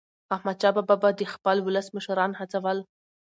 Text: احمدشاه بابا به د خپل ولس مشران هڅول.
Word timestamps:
احمدشاه 0.35 0.73
بابا 0.75 0.95
به 1.01 1.09
د 1.19 1.21
خپل 1.33 1.57
ولس 1.63 1.87
مشران 1.95 2.31
هڅول. 2.39 2.77